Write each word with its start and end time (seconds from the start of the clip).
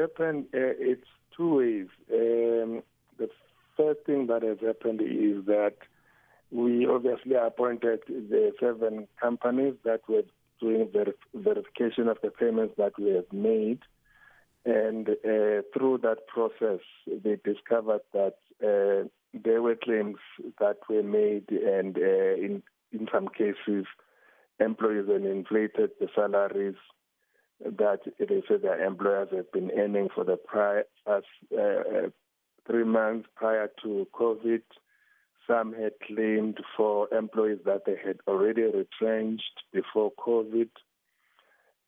happened, 0.00 0.46
uh, 0.54 0.74
it's 0.78 1.06
two 1.36 1.56
ways. 1.56 1.86
Um, 2.12 2.82
the 3.18 3.28
first 3.76 4.00
thing 4.06 4.26
that 4.26 4.42
has 4.42 4.58
happened 4.64 5.00
is 5.00 5.44
that 5.46 5.74
we 6.50 6.86
obviously 6.86 7.34
appointed 7.34 8.00
the 8.08 8.52
seven 8.60 9.08
companies 9.20 9.74
that 9.84 10.00
were 10.08 10.24
doing 10.60 10.88
ver- 10.92 11.14
verification 11.34 12.08
of 12.08 12.18
the 12.22 12.30
payments 12.30 12.74
that 12.76 12.92
we 12.98 13.10
have 13.10 13.32
made. 13.32 13.80
And 14.64 15.08
uh, 15.08 15.62
through 15.74 16.00
that 16.02 16.26
process, 16.28 16.80
they 17.06 17.36
discovered 17.42 18.02
that 18.12 18.36
uh, 18.62 19.08
there 19.34 19.62
were 19.62 19.74
claims 19.74 20.18
that 20.60 20.76
were 20.88 21.02
made, 21.02 21.50
and 21.50 21.96
uh, 21.96 22.34
in 22.36 22.62
in 22.92 23.08
some 23.12 23.26
cases, 23.28 23.86
employees 24.60 25.08
had 25.08 25.22
inflated 25.22 25.90
the 25.98 26.08
salaries 26.14 26.76
that 27.64 28.00
they 28.18 28.42
said 28.48 28.62
their 28.62 28.84
employers 28.84 29.28
have 29.34 29.50
been 29.52 29.70
earning 29.76 30.08
for 30.14 30.24
the 30.24 30.36
prior 30.36 30.84
uh, 31.06 31.20
uh, 31.56 32.08
three 32.66 32.84
months 32.84 33.28
prior 33.36 33.70
to 33.82 34.06
COVID. 34.14 34.62
Some 35.46 35.72
had 35.74 35.92
claimed 36.06 36.58
for 36.76 37.12
employees 37.12 37.58
that 37.64 37.84
they 37.84 37.96
had 38.04 38.18
already 38.28 38.62
retrenched 38.62 39.62
before 39.72 40.12
COVID. 40.12 40.68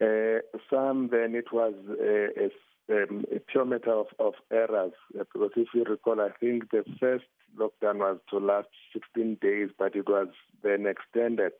Uh, 0.00 0.40
some 0.70 1.08
then 1.10 1.34
it 1.34 1.52
was 1.52 1.74
uh, 1.90 2.94
a, 2.94 3.02
um, 3.02 3.24
a 3.34 3.40
pure 3.40 3.64
matter 3.64 3.92
of, 3.92 4.06
of 4.18 4.34
errors 4.50 4.92
uh, 5.18 5.24
because 5.32 5.50
if 5.56 5.68
you 5.74 5.84
recall, 5.84 6.20
I 6.20 6.30
think 6.40 6.70
the 6.70 6.84
first 6.98 7.24
lockdown 7.58 7.98
was 7.98 8.18
to 8.30 8.38
last 8.38 8.68
16 8.92 9.38
days, 9.42 9.68
but 9.78 9.94
it 9.94 10.08
was 10.08 10.28
then 10.62 10.86
extended. 10.86 11.52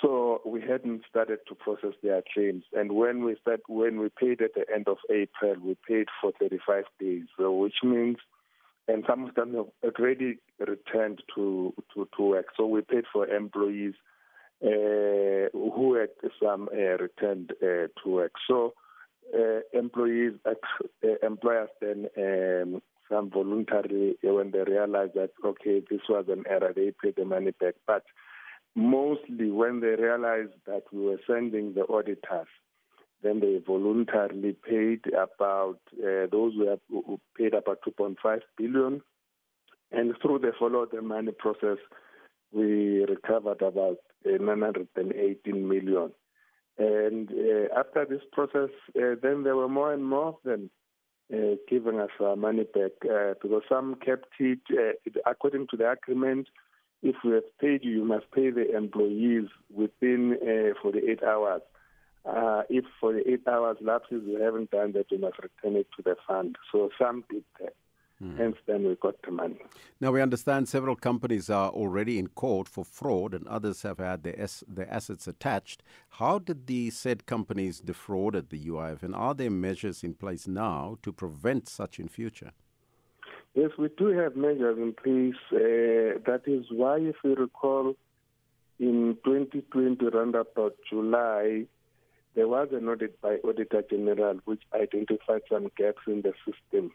So 0.00 0.40
we 0.44 0.60
hadn't 0.60 1.02
started 1.08 1.40
to 1.48 1.54
process 1.54 1.92
their 2.02 2.22
claims, 2.32 2.64
and 2.72 2.92
when 2.92 3.24
we 3.24 3.36
start, 3.40 3.60
when 3.68 4.00
we 4.00 4.08
paid 4.08 4.40
at 4.40 4.54
the 4.54 4.64
end 4.72 4.88
of 4.88 4.96
April, 5.10 5.56
we 5.62 5.76
paid 5.86 6.06
for 6.20 6.32
35 6.40 6.84
days, 6.98 7.24
so 7.36 7.52
which 7.52 7.76
means, 7.84 8.16
and 8.88 9.04
some 9.08 9.28
of 9.28 9.34
them 9.34 9.54
have 9.54 9.94
already 9.98 10.38
returned 10.58 11.22
to 11.34 11.74
to, 11.94 12.08
to 12.16 12.22
work. 12.22 12.46
So 12.56 12.66
we 12.66 12.80
paid 12.80 13.04
for 13.12 13.28
employees 13.28 13.94
uh, 14.64 15.50
who 15.52 15.96
had 15.98 16.10
some 16.42 16.68
uh, 16.72 16.96
returned 16.98 17.52
uh, 17.62 17.88
to 18.02 18.06
work. 18.06 18.32
So 18.48 18.74
uh, 19.36 19.60
employees, 19.72 20.32
uh, 20.46 20.54
employers 21.22 21.68
then 21.80 22.08
um, 22.16 22.82
some 23.10 23.30
voluntarily 23.30 24.16
when 24.22 24.50
they 24.50 24.60
realized 24.60 25.14
that 25.14 25.30
okay, 25.44 25.82
this 25.90 26.00
was 26.08 26.26
an 26.28 26.44
error, 26.48 26.72
they 26.74 26.92
paid 27.02 27.16
the 27.16 27.24
money 27.24 27.52
back, 27.60 27.74
but 27.86 28.04
mostly 28.74 29.50
when 29.50 29.80
they 29.80 29.94
realized 30.02 30.54
that 30.66 30.82
we 30.92 31.04
were 31.04 31.20
sending 31.26 31.74
the 31.74 31.86
auditors, 31.88 32.48
then 33.22 33.40
they 33.40 33.58
voluntarily 33.64 34.52
paid 34.52 35.00
about 35.14 35.78
uh, 35.98 36.26
those 36.30 36.54
who, 36.54 36.68
have, 36.68 36.80
who 36.88 37.20
paid 37.36 37.54
about 37.54 37.80
2.5 37.86 38.40
billion, 38.56 39.00
and 39.90 40.14
through 40.20 40.38
the 40.38 40.52
follow 40.58 40.86
the 40.86 41.02
money 41.02 41.32
process, 41.32 41.78
we 42.50 43.04
recovered 43.04 43.62
about 43.62 43.98
uh, 44.26 44.42
918 44.42 45.68
million. 45.68 46.12
And 46.78 47.30
uh, 47.30 47.78
after 47.78 48.06
this 48.08 48.22
process, 48.32 48.70
uh, 48.96 49.14
then 49.22 49.44
there 49.44 49.56
were 49.56 49.68
more 49.68 49.92
and 49.92 50.04
more 50.04 50.28
of 50.28 50.36
them 50.44 50.70
uh, 51.32 51.56
giving 51.68 52.00
us 52.00 52.10
our 52.20 52.36
money 52.36 52.64
back 52.64 52.92
uh, 53.10 53.34
because 53.42 53.62
some 53.68 53.96
kept 54.04 54.26
it 54.38 54.60
according 55.26 55.66
to 55.70 55.76
the 55.76 55.90
agreement 55.90 56.48
if 57.02 57.16
we 57.24 57.32
have 57.32 57.58
paid 57.60 57.84
you, 57.84 57.90
you 57.90 58.04
must 58.04 58.30
pay 58.30 58.50
the 58.50 58.76
employees 58.76 59.48
within 59.74 60.38
uh, 60.42 60.80
48 60.80 61.22
hours. 61.22 61.62
Uh, 62.24 62.62
if 62.68 62.84
48 63.00 63.48
hours 63.48 63.76
lapses, 63.80 64.22
you 64.24 64.40
haven't 64.40 64.70
done 64.70 64.92
that, 64.92 65.10
you 65.10 65.18
must 65.18 65.38
return 65.38 65.76
it 65.76 65.88
to 65.96 66.02
the 66.02 66.14
fund. 66.26 66.56
So 66.70 66.90
some 66.98 67.24
did 67.28 67.42
that. 67.60 67.74
Mm. 68.22 68.36
Hence, 68.36 68.56
then 68.66 68.84
we 68.84 68.94
got 68.94 69.20
the 69.22 69.32
money. 69.32 69.58
Now, 70.00 70.12
we 70.12 70.22
understand 70.22 70.68
several 70.68 70.94
companies 70.94 71.50
are 71.50 71.70
already 71.70 72.20
in 72.20 72.28
court 72.28 72.68
for 72.68 72.84
fraud 72.84 73.34
and 73.34 73.48
others 73.48 73.82
have 73.82 73.98
had 73.98 74.22
their, 74.22 74.40
s- 74.40 74.62
their 74.68 74.88
assets 74.88 75.26
attached. 75.26 75.82
How 76.10 76.38
did 76.38 76.68
the 76.68 76.90
said 76.90 77.26
companies 77.26 77.80
defrauded 77.80 78.50
the 78.50 78.64
UIF 78.68 79.02
and 79.02 79.12
are 79.16 79.34
there 79.34 79.50
measures 79.50 80.04
in 80.04 80.14
place 80.14 80.46
now 80.46 80.98
to 81.02 81.12
prevent 81.12 81.68
such 81.68 81.98
in 81.98 82.06
future? 82.06 82.52
Yes, 83.54 83.70
we 83.78 83.88
do 83.98 84.06
have 84.08 84.34
measures 84.34 84.78
in 84.78 84.94
place. 84.94 85.34
Uh, 85.52 86.18
that 86.24 86.42
is 86.46 86.64
why, 86.70 86.96
if 86.98 87.16
you 87.22 87.34
recall, 87.34 87.94
in 88.78 89.18
2020, 89.24 90.06
around 90.06 90.34
about 90.34 90.74
July, 90.88 91.66
there 92.34 92.48
was 92.48 92.68
an 92.72 92.88
audit 92.88 93.20
by 93.20 93.36
Auditor 93.44 93.82
General 93.90 94.38
which 94.46 94.62
identified 94.74 95.42
some 95.50 95.70
gaps 95.76 96.00
in 96.06 96.22
the 96.22 96.32
system. 96.46 96.92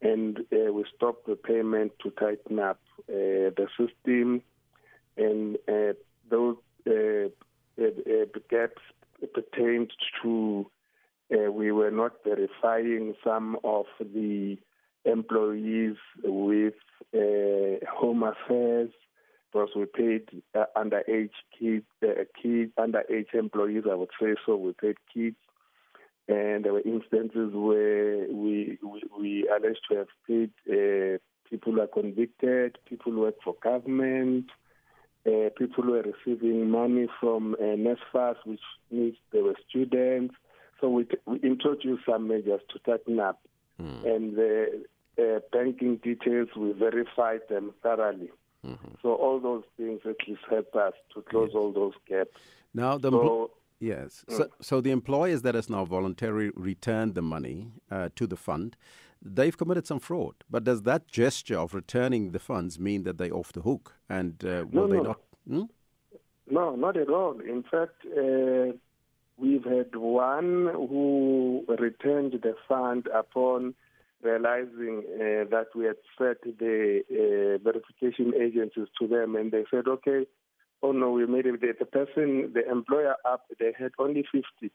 And 0.00 0.38
uh, 0.52 0.72
we 0.72 0.84
stopped 0.94 1.26
the 1.26 1.34
payment 1.34 1.92
to 2.04 2.10
tighten 2.10 2.60
up 2.60 2.80
uh, 3.08 3.50
the 3.56 3.66
system. 3.76 4.42
And 5.16 5.56
uh, 5.68 5.94
those 6.30 6.56
uh, 6.86 7.28
uh, 7.82 8.24
gaps 8.48 8.82
pertained 9.34 9.90
to 10.22 10.66
we 11.50 11.72
were 11.72 11.90
not 11.90 12.12
verifying 12.24 13.14
some 13.24 13.56
of 13.64 13.86
the 13.98 14.58
employees 15.04 15.96
with 16.22 16.74
uh, 17.14 17.84
home 17.90 18.22
affairs 18.22 18.90
because 19.52 19.70
we 19.76 19.84
paid 19.84 20.42
uh, 20.54 20.64
underage 20.76 21.30
kids, 21.58 21.84
uh, 22.02 22.24
kids, 22.40 22.72
underage 22.78 23.34
employees, 23.34 23.84
I 23.90 23.94
would 23.94 24.10
say 24.20 24.34
so. 24.46 24.56
We 24.56 24.72
paid 24.72 24.96
kids, 25.12 25.36
and 26.28 26.64
there 26.64 26.72
were 26.72 26.80
instances 26.80 27.50
where 27.52 28.26
we 28.30 28.78
we, 28.82 29.02
we 29.18 29.48
alleged 29.48 29.80
to 29.90 29.98
have 29.98 30.08
paid 30.26 30.50
uh, 30.68 31.18
people 31.50 31.72
who 31.72 31.80
are 31.82 31.86
convicted, 31.86 32.78
people 32.88 33.12
who 33.12 33.20
work 33.20 33.34
for 33.44 33.54
government, 33.62 34.46
uh, 35.26 35.50
people 35.58 35.84
who 35.84 35.94
are 35.94 36.02
receiving 36.02 36.70
money 36.70 37.06
from 37.20 37.54
uh, 37.54 37.62
NSFAS, 37.62 38.36
which 38.44 38.60
means 38.90 39.16
they 39.32 39.42
were 39.42 39.56
students. 39.68 40.34
So 40.80 40.88
we, 40.88 41.04
t- 41.04 41.18
we 41.26 41.38
introduced 41.40 42.04
some 42.08 42.26
measures 42.26 42.60
to 42.70 42.78
tighten 42.80 43.20
up. 43.20 43.40
Mm. 43.80 44.16
And 44.16 44.36
the 44.36 44.84
uh, 45.18 45.40
banking 45.52 45.96
details, 45.96 46.48
we 46.56 46.72
verified 46.72 47.40
them 47.48 47.72
thoroughly. 47.82 48.30
Mm-hmm. 48.66 48.94
So 49.02 49.14
all 49.14 49.40
those 49.40 49.64
things 49.76 50.00
at 50.04 50.16
least 50.26 50.42
help 50.48 50.74
us 50.76 50.94
to 51.14 51.22
close 51.22 51.50
yes. 51.52 51.56
all 51.56 51.72
those 51.72 51.94
gaps. 52.08 52.40
Now 52.74 52.96
the 52.96 53.10
so, 53.10 53.50
yes, 53.80 54.24
mm. 54.28 54.36
so, 54.36 54.48
so 54.60 54.80
the 54.80 54.90
employers 54.90 55.42
that 55.42 55.54
has 55.54 55.68
now 55.68 55.84
voluntarily 55.84 56.50
returned 56.54 57.14
the 57.14 57.22
money 57.22 57.72
uh, 57.90 58.08
to 58.16 58.26
the 58.26 58.36
fund, 58.36 58.76
they've 59.20 59.56
committed 59.56 59.86
some 59.86 59.98
fraud. 59.98 60.34
But 60.48 60.64
does 60.64 60.82
that 60.82 61.08
gesture 61.08 61.58
of 61.58 61.74
returning 61.74 62.30
the 62.30 62.38
funds 62.38 62.78
mean 62.78 63.02
that 63.02 63.18
they're 63.18 63.34
off 63.34 63.52
the 63.52 63.62
hook? 63.62 63.94
And 64.08 64.42
uh, 64.44 64.64
will 64.70 64.86
no, 64.86 64.88
they 64.88 64.96
no. 64.96 65.02
not? 65.02 65.20
Hmm? 65.48 65.62
No, 66.50 66.76
not 66.76 66.96
at 66.96 67.08
all. 67.08 67.40
In 67.40 67.62
fact, 67.62 68.04
uh, 68.06 68.76
we've 69.36 69.64
had 69.64 69.94
one 69.96 70.68
who 70.72 71.64
returned 71.78 72.32
the 72.32 72.54
fund 72.68 73.08
upon 73.12 73.74
realizing 74.22 75.02
uh, 75.14 75.44
that 75.50 75.66
we 75.74 75.84
had 75.84 75.96
set 76.16 76.42
the 76.42 77.02
uh, 77.10 77.62
verification 77.62 78.32
agencies 78.40 78.88
to 79.00 79.06
them, 79.06 79.36
and 79.36 79.52
they 79.52 79.64
said, 79.70 79.88
okay, 79.88 80.26
oh 80.82 80.92
no, 80.92 81.10
we 81.10 81.26
made 81.26 81.46
it. 81.46 81.78
The 81.78 81.84
person, 81.84 82.52
the 82.54 82.68
employer 82.70 83.16
up, 83.28 83.44
they 83.58 83.72
had 83.78 83.92
only 83.98 84.24
50 84.32 84.72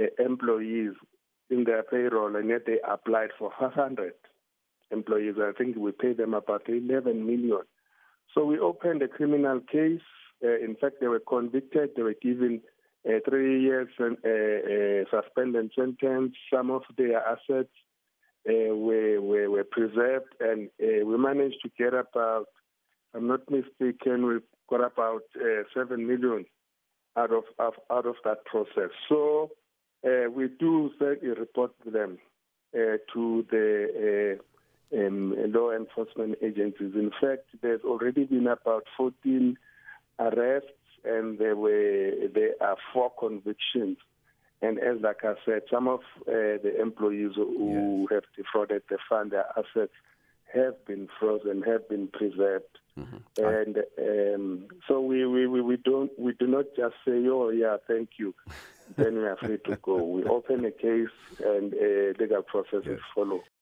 uh, 0.00 0.04
employees 0.22 0.92
in 1.50 1.64
their 1.64 1.82
payroll, 1.82 2.36
and 2.36 2.48
yet 2.48 2.66
they 2.66 2.78
applied 2.86 3.30
for 3.38 3.50
500 3.58 4.12
employees. 4.90 5.34
I 5.40 5.52
think 5.56 5.76
we 5.76 5.92
paid 5.92 6.18
them 6.18 6.34
about 6.34 6.68
11 6.68 7.26
million. 7.26 7.62
So 8.34 8.44
we 8.44 8.58
opened 8.58 9.02
a 9.02 9.08
criminal 9.08 9.60
case. 9.60 10.00
Uh, 10.44 10.58
in 10.58 10.76
fact, 10.80 10.96
they 11.00 11.08
were 11.08 11.20
convicted. 11.20 11.90
They 11.96 12.02
were 12.02 12.14
given 12.20 12.60
a 13.06 13.20
three 13.28 13.62
years 13.62 13.88
uh, 13.98 14.04
uh, 14.04 15.04
suspended 15.10 15.72
sentence. 15.74 16.34
Some 16.52 16.70
of 16.70 16.82
their 16.96 17.18
assets 17.26 17.70
uh, 17.70 17.87
were, 18.52 19.20
were, 19.20 19.50
were 19.50 19.64
preserved, 19.64 20.34
and 20.40 20.68
uh, 20.82 21.04
we 21.04 21.18
managed 21.18 21.58
to 21.62 21.70
get 21.78 21.94
about, 21.94 22.46
I'm 23.14 23.26
not 23.26 23.50
mistaken, 23.50 24.26
we 24.26 24.38
got 24.68 24.84
about 24.84 25.22
uh, 25.36 25.62
seven 25.74 26.06
million 26.06 26.44
out 27.16 27.32
of, 27.32 27.44
of 27.58 27.74
out 27.90 28.06
of 28.06 28.16
that 28.24 28.44
process. 28.44 28.90
So 29.08 29.50
uh, 30.06 30.30
we 30.30 30.48
do 30.58 30.90
certainly 30.98 31.34
report 31.34 31.72
them 31.84 32.18
uh, 32.74 32.98
to 33.12 33.46
the 33.50 34.38
uh, 34.94 34.96
um, 34.98 35.34
law 35.52 35.72
enforcement 35.72 36.36
agencies. 36.42 36.92
In 36.94 37.10
fact, 37.20 37.46
there's 37.60 37.82
already 37.82 38.24
been 38.24 38.46
about 38.46 38.84
14 38.96 39.56
arrests, 40.18 40.70
and 41.04 41.38
there 41.38 41.56
were 41.56 42.12
there 42.34 42.54
are 42.60 42.76
four 42.92 43.12
convictions 43.18 43.98
and 44.60 44.78
as 44.78 45.00
like 45.00 45.24
I 45.24 45.34
said, 45.44 45.62
some 45.70 45.86
of 45.88 46.00
uh, 46.26 46.58
the 46.62 46.80
employees 46.80 47.32
who 47.36 48.06
yes. 48.10 48.16
have 48.16 48.24
defrauded 48.36 48.82
the 48.88 48.98
fund, 49.08 49.30
their 49.30 49.46
assets 49.56 49.92
have 50.52 50.84
been 50.86 51.08
frozen, 51.18 51.62
have 51.62 51.88
been 51.88 52.08
preserved. 52.08 52.64
Mm-hmm. 52.98 53.44
And 53.44 53.78
um, 53.98 54.66
so 54.88 55.00
we, 55.00 55.24
we, 55.26 55.46
we, 55.46 55.76
don't 55.76 56.10
we 56.18 56.32
do 56.32 56.46
not 56.46 56.64
just 56.76 56.94
say, 57.06 57.24
oh 57.28 57.50
yeah, 57.50 57.76
thank 57.86 58.10
you, 58.16 58.34
then 58.96 59.14
we 59.14 59.24
are 59.24 59.36
free 59.36 59.58
to 59.66 59.76
go. 59.76 60.02
We 60.02 60.24
open 60.24 60.64
a 60.64 60.72
case 60.72 61.08
and 61.44 61.72
uh, 61.74 62.18
legal 62.18 62.42
processes 62.42 62.86
Yes. 62.86 62.98
follow. 63.14 63.42